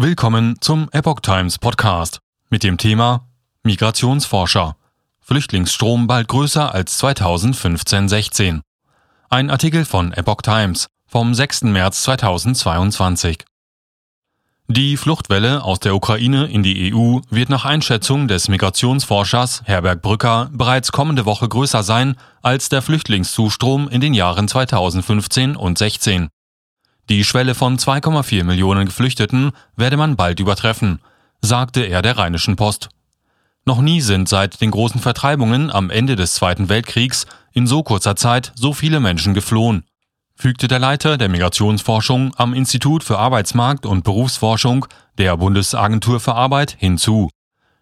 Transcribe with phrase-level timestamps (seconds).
[0.00, 3.26] Willkommen zum Epoch Times Podcast mit dem Thema
[3.64, 4.76] Migrationsforscher.
[5.20, 8.60] Flüchtlingsstrom bald größer als 2015-16.
[9.28, 11.62] Ein Artikel von Epoch Times vom 6.
[11.62, 13.44] März 2022.
[14.68, 20.48] Die Fluchtwelle aus der Ukraine in die EU wird nach Einschätzung des Migrationsforschers Herbert Brücker
[20.52, 26.28] bereits kommende Woche größer sein als der Flüchtlingszustrom in den Jahren 2015 und 16.
[27.08, 31.00] Die Schwelle von 2,4 Millionen Geflüchteten werde man bald übertreffen,
[31.40, 32.90] sagte er der Rheinischen Post.
[33.64, 38.14] Noch nie sind seit den großen Vertreibungen am Ende des Zweiten Weltkriegs in so kurzer
[38.14, 39.84] Zeit so viele Menschen geflohen,
[40.34, 44.86] fügte der Leiter der Migrationsforschung am Institut für Arbeitsmarkt und Berufsforschung
[45.16, 47.30] der Bundesagentur für Arbeit hinzu.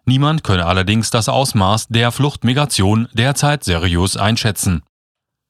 [0.04, 4.82] Niemand könne allerdings das Ausmaß der Fluchtmigration derzeit seriös einschätzen.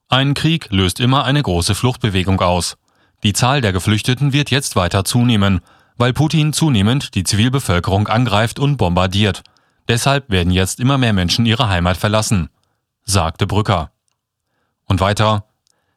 [0.08, 2.76] Ein Krieg löst immer eine große Fluchtbewegung aus.
[3.26, 5.58] Die Zahl der Geflüchteten wird jetzt weiter zunehmen,
[5.96, 9.42] weil Putin zunehmend die Zivilbevölkerung angreift und bombardiert.
[9.88, 12.50] Deshalb werden jetzt immer mehr Menschen ihre Heimat verlassen,
[13.02, 13.90] sagte Brücker.
[14.84, 15.44] Und weiter.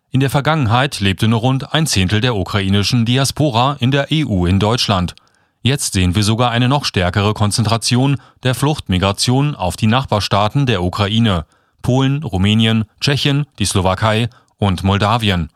[0.10, 4.60] In der Vergangenheit lebte nur rund ein Zehntel der ukrainischen Diaspora in der EU in
[4.60, 5.14] Deutschland.
[5.62, 11.46] Jetzt sehen wir sogar eine noch stärkere Konzentration der Fluchtmigration auf die Nachbarstaaten der Ukraine,
[11.84, 15.52] Polen, Rumänien, Tschechien, die Slowakei und Moldawien.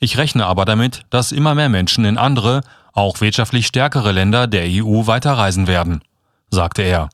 [0.00, 4.64] Ich rechne aber damit, dass immer mehr Menschen in andere, auch wirtschaftlich stärkere Länder der
[4.66, 6.02] EU weiterreisen werden,
[6.50, 7.10] sagte er.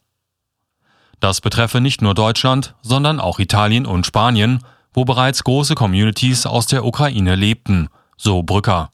[1.20, 4.60] Das betreffe nicht nur Deutschland, sondern auch Italien und Spanien,
[4.92, 8.90] wo bereits große Communities aus der Ukraine lebten, so Brücker.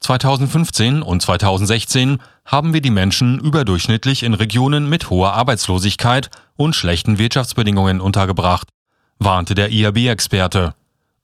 [0.00, 7.18] 2015 und 2016 haben wir die Menschen überdurchschnittlich in Regionen mit hoher Arbeitslosigkeit und schlechten
[7.18, 8.68] Wirtschaftsbedingungen untergebracht,
[9.18, 10.74] warnte der IAB-Experte.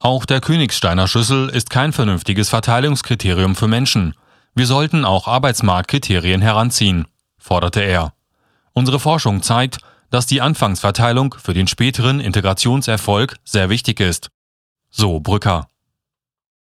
[0.05, 4.15] Auch der Königsteiner Schlüssel ist kein vernünftiges Verteilungskriterium für Menschen.
[4.53, 7.07] Wir sollten auch Arbeitsmarktkriterien heranziehen,
[7.39, 8.13] forderte er.
[8.73, 9.79] Unsere Forschung zeigt,
[10.11, 14.31] dass die Anfangsverteilung für den späteren Integrationserfolg sehr wichtig ist.
[14.91, 15.69] So Brücker.